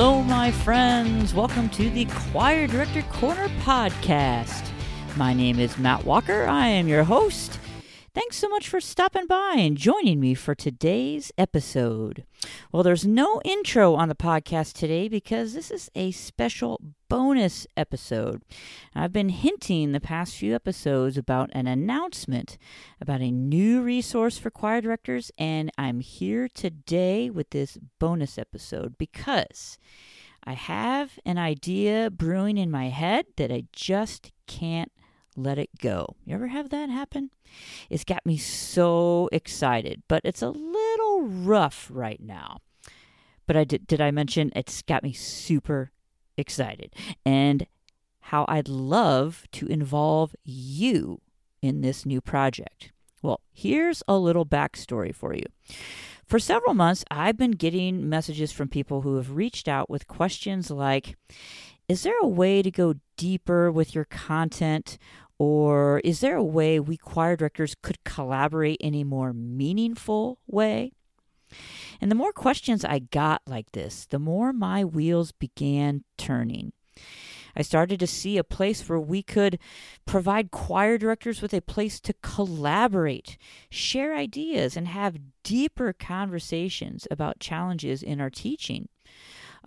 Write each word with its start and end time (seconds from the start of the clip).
Hello, 0.00 0.22
my 0.22 0.52
friends. 0.52 1.34
Welcome 1.34 1.68
to 1.70 1.90
the 1.90 2.04
Choir 2.04 2.68
Director 2.68 3.02
Corner 3.10 3.48
Podcast. 3.64 4.70
My 5.16 5.34
name 5.34 5.58
is 5.58 5.76
Matt 5.76 6.04
Walker. 6.04 6.44
I 6.44 6.68
am 6.68 6.86
your 6.86 7.02
host. 7.02 7.58
Thanks 8.18 8.38
so 8.38 8.48
much 8.48 8.68
for 8.68 8.80
stopping 8.80 9.28
by 9.28 9.54
and 9.58 9.76
joining 9.76 10.18
me 10.18 10.34
for 10.34 10.52
today's 10.52 11.30
episode. 11.38 12.24
Well, 12.72 12.82
there's 12.82 13.06
no 13.06 13.40
intro 13.44 13.94
on 13.94 14.08
the 14.08 14.16
podcast 14.16 14.72
today 14.72 15.06
because 15.06 15.54
this 15.54 15.70
is 15.70 15.88
a 15.94 16.10
special 16.10 16.80
bonus 17.08 17.64
episode. 17.76 18.42
I've 18.92 19.12
been 19.12 19.28
hinting 19.28 19.92
the 19.92 20.00
past 20.00 20.34
few 20.34 20.52
episodes 20.52 21.16
about 21.16 21.50
an 21.52 21.68
announcement 21.68 22.58
about 23.00 23.20
a 23.20 23.30
new 23.30 23.82
resource 23.82 24.36
for 24.36 24.50
choir 24.50 24.80
directors, 24.80 25.30
and 25.38 25.70
I'm 25.78 26.00
here 26.00 26.48
today 26.48 27.30
with 27.30 27.50
this 27.50 27.78
bonus 28.00 28.36
episode 28.36 28.98
because 28.98 29.78
I 30.42 30.54
have 30.54 31.20
an 31.24 31.38
idea 31.38 32.10
brewing 32.10 32.58
in 32.58 32.68
my 32.68 32.88
head 32.88 33.26
that 33.36 33.52
I 33.52 33.66
just 33.72 34.32
can't 34.48 34.90
let 35.38 35.58
it 35.58 35.70
go. 35.80 36.16
You 36.24 36.34
ever 36.34 36.48
have 36.48 36.70
that 36.70 36.90
happen? 36.90 37.30
It's 37.90 38.04
got 38.04 38.26
me 38.26 38.36
so 38.36 39.28
excited, 39.32 40.02
but 40.08 40.22
it's 40.24 40.42
a 40.42 40.50
little 40.50 41.22
rough 41.22 41.88
right 41.92 42.20
now. 42.20 42.58
But 43.46 43.56
I 43.56 43.64
did, 43.64 43.86
did 43.86 44.00
I 44.00 44.10
mention 44.10 44.52
it's 44.54 44.82
got 44.82 45.02
me 45.02 45.12
super 45.12 45.92
excited 46.36 46.94
and 47.24 47.66
how 48.20 48.44
I'd 48.46 48.68
love 48.68 49.46
to 49.52 49.66
involve 49.66 50.34
you 50.44 51.20
in 51.62 51.80
this 51.80 52.04
new 52.04 52.20
project. 52.20 52.92
Well, 53.22 53.40
here's 53.52 54.02
a 54.06 54.16
little 54.16 54.46
backstory 54.46 55.14
for 55.14 55.34
you. 55.34 55.44
For 56.26 56.38
several 56.38 56.74
months, 56.74 57.04
I've 57.10 57.38
been 57.38 57.52
getting 57.52 58.08
messages 58.08 58.52
from 58.52 58.68
people 58.68 59.00
who 59.00 59.16
have 59.16 59.32
reached 59.32 59.66
out 59.66 59.88
with 59.88 60.06
questions 60.06 60.70
like 60.70 61.16
Is 61.88 62.02
there 62.02 62.18
a 62.20 62.26
way 62.26 62.60
to 62.60 62.70
go 62.70 62.94
deeper 63.16 63.72
with 63.72 63.94
your 63.94 64.04
content? 64.04 64.98
Or 65.38 66.00
is 66.00 66.20
there 66.20 66.36
a 66.36 66.44
way 66.44 66.80
we 66.80 66.96
choir 66.96 67.36
directors 67.36 67.76
could 67.80 68.02
collaborate 68.04 68.80
in 68.80 68.94
a 68.94 69.04
more 69.04 69.32
meaningful 69.32 70.38
way? 70.46 70.92
And 72.00 72.10
the 72.10 72.16
more 72.16 72.32
questions 72.32 72.84
I 72.84 72.98
got 72.98 73.42
like 73.46 73.72
this, 73.72 74.06
the 74.06 74.18
more 74.18 74.52
my 74.52 74.84
wheels 74.84 75.32
began 75.32 76.04
turning. 76.16 76.72
I 77.56 77.62
started 77.62 77.98
to 78.00 78.06
see 78.06 78.36
a 78.36 78.44
place 78.44 78.88
where 78.88 79.00
we 79.00 79.22
could 79.22 79.58
provide 80.06 80.50
choir 80.50 80.98
directors 80.98 81.42
with 81.42 81.52
a 81.52 81.60
place 81.60 81.98
to 82.00 82.14
collaborate, 82.22 83.36
share 83.70 84.14
ideas, 84.14 84.76
and 84.76 84.86
have 84.86 85.18
deeper 85.42 85.92
conversations 85.92 87.08
about 87.10 87.40
challenges 87.40 88.02
in 88.02 88.20
our 88.20 88.30
teaching 88.30 88.88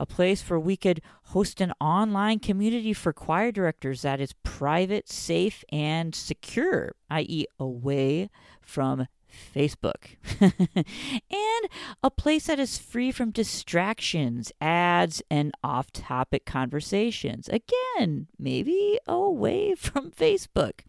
a 0.00 0.06
place 0.06 0.42
where 0.48 0.58
we 0.58 0.78
could 0.78 1.02
host 1.24 1.60
an 1.60 1.74
online 1.78 2.38
community 2.38 2.94
for 2.94 3.12
choir 3.12 3.52
directors 3.52 4.00
that 4.00 4.18
is 4.18 4.32
private, 4.42 5.10
safe, 5.10 5.62
and 5.70 6.14
secure, 6.14 6.94
i.e., 7.10 7.44
away 7.58 8.30
from 8.62 9.06
Facebook. 9.54 10.16
and 10.40 11.68
a 12.02 12.10
place 12.10 12.46
that 12.46 12.58
is 12.58 12.78
free 12.78 13.12
from 13.12 13.30
distractions, 13.30 14.50
ads, 14.58 15.22
and 15.30 15.52
off 15.62 15.92
topic 15.92 16.46
conversations. 16.46 17.48
Again, 17.50 18.28
maybe 18.38 18.98
away 19.06 19.74
from 19.76 20.10
Facebook. 20.10 20.80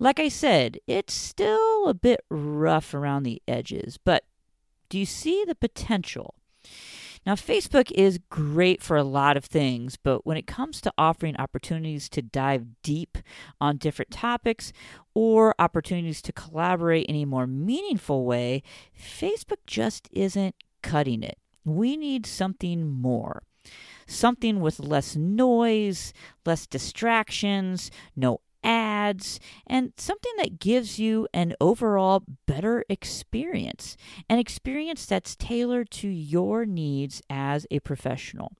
Like 0.00 0.18
I 0.18 0.28
said, 0.28 0.78
it's 0.86 1.12
still 1.12 1.86
a 1.86 1.94
bit 1.94 2.20
rough 2.30 2.94
around 2.94 3.24
the 3.24 3.42
edges, 3.46 3.98
but 4.02 4.24
do 4.88 4.98
you 4.98 5.06
see 5.06 5.44
the 5.46 5.54
potential? 5.54 6.34
Now, 7.24 7.34
Facebook 7.34 7.90
is 7.92 8.18
great 8.30 8.82
for 8.82 8.96
a 8.96 9.04
lot 9.04 9.36
of 9.36 9.44
things, 9.44 9.96
but 9.96 10.26
when 10.26 10.36
it 10.36 10.46
comes 10.46 10.80
to 10.80 10.92
offering 10.98 11.36
opportunities 11.36 12.08
to 12.10 12.22
dive 12.22 12.82
deep 12.82 13.18
on 13.60 13.76
different 13.76 14.10
topics 14.10 14.72
or 15.14 15.54
opportunities 15.58 16.20
to 16.22 16.32
collaborate 16.32 17.06
in 17.06 17.14
a 17.14 17.24
more 17.24 17.46
meaningful 17.46 18.24
way, 18.24 18.62
Facebook 18.98 19.58
just 19.66 20.08
isn't 20.10 20.56
cutting 20.82 21.22
it. 21.22 21.38
We 21.64 21.96
need 21.96 22.26
something 22.26 22.90
more. 22.90 23.44
Something 24.06 24.60
with 24.60 24.80
less 24.80 25.14
noise, 25.14 26.12
less 26.44 26.66
distractions, 26.66 27.92
no 28.16 28.40
ads, 29.02 29.40
and 29.66 29.92
something 29.96 30.32
that 30.38 30.58
gives 30.58 30.98
you 30.98 31.28
an 31.32 31.54
overall 31.60 32.22
better 32.46 32.84
experience, 32.88 33.96
an 34.28 34.38
experience 34.38 35.06
that's 35.06 35.36
tailored 35.36 35.90
to 35.90 36.08
your 36.08 36.64
needs 36.64 37.22
as 37.28 37.66
a 37.70 37.80
professional. 37.80 38.52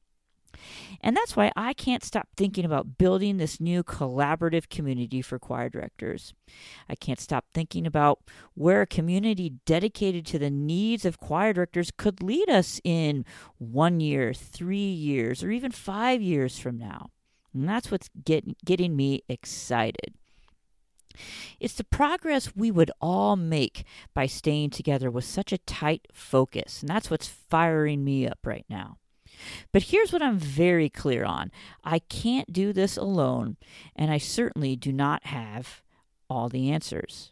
And 1.01 1.17
that's 1.17 1.35
why 1.35 1.51
I 1.57 1.73
can't 1.73 2.05
stop 2.05 2.29
thinking 2.37 2.65
about 2.65 2.99
building 2.99 3.37
this 3.37 3.61
new 3.61 3.83
collaborative 3.83 4.69
community 4.69 5.23
for 5.23 5.39
choir 5.39 5.69
directors. 5.69 6.35
I 6.89 6.95
can't 6.95 7.19
stop 7.21 7.47
thinking 7.53 7.87
about 7.87 8.21
where 8.55 8.83
a 8.83 8.87
community 8.87 9.55
dedicated 9.67 10.25
to 10.27 10.39
the 10.39 10.51
needs 10.51 11.05
of 11.05 11.19
choir 11.19 11.53
directors 11.53 11.91
could 11.97 12.23
lead 12.23 12.49
us 12.49 12.81
in 12.85 13.25
one 13.59 14.01
year, 14.01 14.33
three 14.33 14.77
years, 14.91 15.43
or 15.43 15.51
even 15.51 15.73
five 15.73 16.23
years 16.23 16.59
from 16.59 16.79
now. 16.79 17.11
And 17.55 17.69
that's 17.69 17.91
what's 17.91 18.11
get, 18.25 18.65
getting 18.65 18.97
me 18.97 19.23
excited. 19.29 20.15
It's 21.61 21.75
the 21.75 21.85
progress 21.85 22.55
we 22.57 22.71
would 22.71 22.91
all 23.01 23.37
make 23.37 23.85
by 24.15 24.27
staying 24.27 24.71
together 24.71 25.11
with 25.11 25.25
such 25.25 25.53
a 25.53 25.59
tight 25.59 26.09
focus. 26.13 26.81
And 26.81 26.89
that's 26.89 27.11
what's 27.11 27.29
firing 27.29 28.05
me 28.05 28.27
up 28.27 28.39
right 28.45 28.67
now. 28.69 28.99
But 29.73 29.85
here's 29.85 30.13
what 30.13 30.23
I'm 30.23 30.39
very 30.39 30.89
clear 30.89 31.25
on 31.25 31.51
I 31.85 31.99
can't 31.99 32.53
do 32.53 32.73
this 32.73 32.97
alone, 32.97 33.57
and 33.97 34.11
I 34.11 34.19
certainly 34.19 34.77
do 34.77 34.93
not 34.93 35.27
have 35.27 35.83
all 36.29 36.49
the 36.49 36.71
answers. 36.71 37.32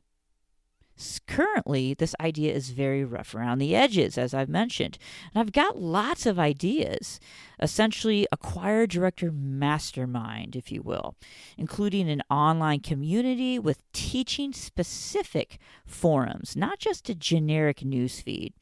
Currently, 1.26 1.94
this 1.94 2.14
idea 2.20 2.52
is 2.52 2.70
very 2.70 3.04
rough 3.04 3.34
around 3.34 3.58
the 3.58 3.74
edges, 3.74 4.18
as 4.18 4.34
I've 4.34 4.48
mentioned. 4.48 4.98
And 5.32 5.40
I've 5.40 5.52
got 5.52 5.80
lots 5.80 6.26
of 6.26 6.38
ideas, 6.38 7.20
essentially 7.60 8.26
a 8.30 8.36
choir 8.36 8.86
director 8.86 9.32
mastermind, 9.32 10.56
if 10.56 10.70
you 10.70 10.82
will, 10.82 11.14
including 11.56 12.10
an 12.10 12.22
online 12.30 12.80
community 12.80 13.58
with 13.58 13.80
teaching 13.92 14.52
specific 14.52 15.58
forums, 15.86 16.56
not 16.56 16.78
just 16.78 17.08
a 17.08 17.14
generic 17.14 17.78
newsfeed, 17.78 18.52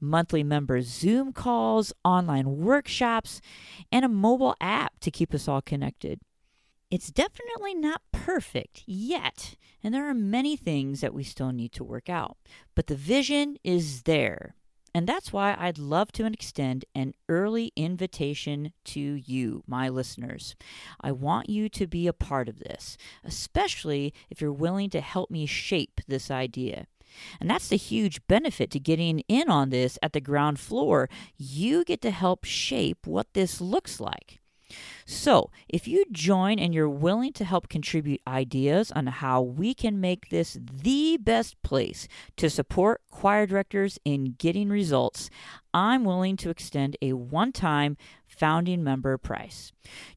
monthly 0.00 0.42
member 0.42 0.80
Zoom 0.82 1.32
calls, 1.32 1.92
online 2.04 2.58
workshops, 2.58 3.40
and 3.90 4.04
a 4.04 4.08
mobile 4.08 4.56
app 4.60 4.98
to 5.00 5.10
keep 5.10 5.32
us 5.32 5.48
all 5.48 5.62
connected. 5.62 6.20
It's 6.90 7.10
definitely 7.10 7.74
not 7.74 8.00
perfect 8.12 8.82
yet, 8.86 9.56
and 9.84 9.92
there 9.92 10.08
are 10.08 10.14
many 10.14 10.56
things 10.56 11.02
that 11.02 11.12
we 11.12 11.22
still 11.22 11.52
need 11.52 11.72
to 11.72 11.84
work 11.84 12.08
out. 12.08 12.38
But 12.74 12.86
the 12.86 12.94
vision 12.94 13.58
is 13.62 14.02
there. 14.02 14.54
And 14.94 15.06
that's 15.06 15.32
why 15.32 15.54
I'd 15.58 15.76
love 15.78 16.12
to 16.12 16.24
extend 16.24 16.86
an 16.94 17.12
early 17.28 17.72
invitation 17.76 18.72
to 18.86 19.00
you, 19.00 19.62
my 19.66 19.90
listeners. 19.90 20.56
I 21.00 21.12
want 21.12 21.50
you 21.50 21.68
to 21.68 21.86
be 21.86 22.06
a 22.06 22.14
part 22.14 22.48
of 22.48 22.58
this, 22.58 22.96
especially 23.22 24.14
if 24.30 24.40
you're 24.40 24.50
willing 24.50 24.88
to 24.90 25.02
help 25.02 25.30
me 25.30 25.44
shape 25.44 26.00
this 26.08 26.30
idea. 26.30 26.86
And 27.38 27.50
that's 27.50 27.68
the 27.68 27.76
huge 27.76 28.26
benefit 28.26 28.70
to 28.70 28.80
getting 28.80 29.20
in 29.28 29.50
on 29.50 29.68
this 29.70 29.98
at 30.02 30.14
the 30.14 30.20
ground 30.22 30.58
floor. 30.58 31.08
You 31.36 31.84
get 31.84 32.00
to 32.02 32.10
help 32.10 32.44
shape 32.44 33.06
what 33.06 33.34
this 33.34 33.60
looks 33.60 34.00
like. 34.00 34.40
So, 35.10 35.50
if 35.70 35.88
you 35.88 36.04
join 36.12 36.58
and 36.58 36.74
you're 36.74 36.86
willing 36.86 37.32
to 37.32 37.44
help 37.46 37.70
contribute 37.70 38.20
ideas 38.26 38.92
on 38.92 39.06
how 39.06 39.40
we 39.40 39.72
can 39.72 40.02
make 40.02 40.28
this 40.28 40.58
the 40.60 41.16
best 41.16 41.56
place 41.62 42.08
to 42.36 42.50
support 42.50 43.00
choir 43.10 43.46
directors 43.46 43.98
in 44.04 44.34
getting 44.36 44.68
results, 44.68 45.30
I'm 45.72 46.04
willing 46.04 46.36
to 46.36 46.50
extend 46.50 46.98
a 47.00 47.14
one 47.14 47.52
time 47.52 47.96
founding 48.26 48.84
member 48.84 49.16
price. 49.16 49.72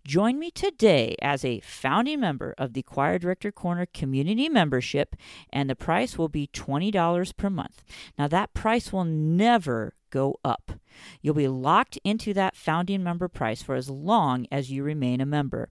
Join 0.06 0.38
me 0.38 0.51
today 0.51 1.15
as 1.21 1.45
a 1.45 1.62
founding 1.62 2.19
member 2.19 2.54
of 2.57 2.74
the 2.74 2.83
Choir 2.83 3.18
Director 3.18 3.54
Corner 3.54 3.86
community 3.94 4.50
membership, 4.50 5.15
and 5.54 5.69
the 5.69 5.75
price 5.75 6.18
will 6.18 6.27
be 6.27 6.48
$20 6.48 7.38
per 7.38 7.50
month. 7.50 7.81
Now, 8.19 8.27
that 8.27 8.54
price 8.54 8.92
will 8.92 9.06
never 9.06 9.94
go 10.12 10.38
up. 10.44 10.74
You'll 11.21 11.33
be 11.33 11.48
locked 11.48 11.98
into 12.04 12.33
that 12.33 12.56
founding 12.56 13.01
member 13.01 13.27
price 13.27 13.63
for 13.63 13.75
as 13.75 13.89
long 13.89 14.45
as 14.51 14.69
you 14.81 14.86
remain 14.86 15.22
a 15.22 15.25
member. 15.25 15.69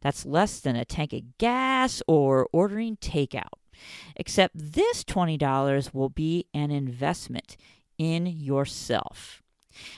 That's 0.00 0.26
less 0.26 0.60
than 0.60 0.76
a 0.76 0.84
tank 0.84 1.12
of 1.12 1.38
gas 1.38 2.02
or 2.06 2.46
ordering 2.52 2.96
takeout. 2.96 3.58
Except 4.14 4.54
this 4.54 5.02
$20 5.04 5.94
will 5.94 6.10
be 6.10 6.46
an 6.52 6.70
investment 6.70 7.56
in 7.96 8.26
yourself. 8.26 9.42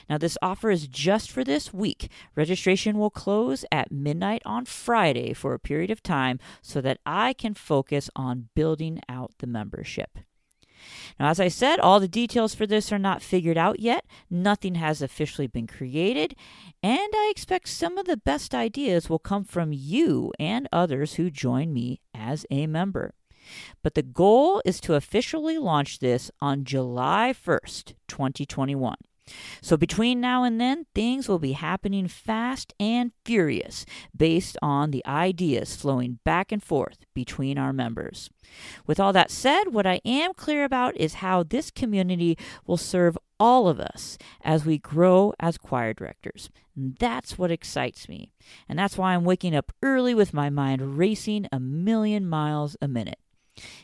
Now, 0.09 0.17
this 0.17 0.37
offer 0.41 0.69
is 0.69 0.87
just 0.87 1.31
for 1.31 1.43
this 1.43 1.73
week. 1.73 2.09
Registration 2.35 2.97
will 2.97 3.09
close 3.09 3.65
at 3.71 3.91
midnight 3.91 4.41
on 4.45 4.65
Friday 4.65 5.33
for 5.33 5.53
a 5.53 5.59
period 5.59 5.91
of 5.91 6.03
time 6.03 6.39
so 6.61 6.79
that 6.81 6.99
I 7.05 7.33
can 7.33 7.55
focus 7.55 8.09
on 8.15 8.49
building 8.55 9.01
out 9.09 9.33
the 9.39 9.47
membership. 9.47 10.19
Now, 11.19 11.29
as 11.29 11.39
I 11.39 11.47
said, 11.47 11.79
all 11.79 11.99
the 11.99 12.07
details 12.07 12.55
for 12.55 12.65
this 12.65 12.91
are 12.91 12.99
not 12.99 13.21
figured 13.21 13.57
out 13.57 13.79
yet. 13.79 14.05
Nothing 14.29 14.75
has 14.75 15.01
officially 15.01 15.47
been 15.47 15.67
created, 15.67 16.35
and 16.81 17.11
I 17.13 17.29
expect 17.31 17.69
some 17.69 17.97
of 17.97 18.05
the 18.05 18.17
best 18.17 18.53
ideas 18.55 19.09
will 19.09 19.19
come 19.19 19.43
from 19.43 19.71
you 19.73 20.33
and 20.39 20.67
others 20.71 21.15
who 21.15 21.29
join 21.29 21.73
me 21.73 22.01
as 22.13 22.45
a 22.49 22.67
member. 22.67 23.13
But 23.81 23.95
the 23.95 24.03
goal 24.03 24.61
is 24.65 24.79
to 24.81 24.95
officially 24.95 25.57
launch 25.57 25.99
this 25.99 26.31
on 26.39 26.63
July 26.63 27.33
1st, 27.33 27.93
2021. 28.07 28.95
So 29.61 29.77
between 29.77 30.19
now 30.19 30.43
and 30.43 30.59
then, 30.59 30.85
things 30.93 31.29
will 31.29 31.39
be 31.39 31.53
happening 31.53 32.07
fast 32.07 32.73
and 32.79 33.11
furious 33.23 33.85
based 34.15 34.57
on 34.61 34.91
the 34.91 35.05
ideas 35.05 35.75
flowing 35.75 36.19
back 36.23 36.51
and 36.51 36.61
forth 36.61 37.05
between 37.13 37.57
our 37.57 37.71
members. 37.71 38.29
With 38.85 38.99
all 38.99 39.13
that 39.13 39.31
said, 39.31 39.65
what 39.69 39.87
I 39.87 40.01
am 40.03 40.33
clear 40.33 40.65
about 40.65 40.97
is 40.97 41.15
how 41.15 41.43
this 41.43 41.71
community 41.71 42.37
will 42.67 42.77
serve 42.77 43.17
all 43.39 43.67
of 43.67 43.79
us 43.79 44.17
as 44.41 44.65
we 44.65 44.77
grow 44.77 45.33
as 45.39 45.57
choir 45.57 45.93
directors. 45.93 46.49
And 46.75 46.95
that's 46.97 47.37
what 47.37 47.51
excites 47.51 48.09
me. 48.09 48.31
And 48.67 48.77
that's 48.77 48.97
why 48.97 49.13
I'm 49.13 49.23
waking 49.23 49.55
up 49.55 49.71
early 49.81 50.13
with 50.13 50.33
my 50.33 50.49
mind 50.49 50.97
racing 50.97 51.47
a 51.51 51.59
million 51.59 52.27
miles 52.27 52.75
a 52.81 52.87
minute. 52.87 53.19